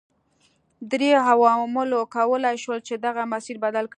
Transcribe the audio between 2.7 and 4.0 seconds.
چې دغه مسیر بدل کړي.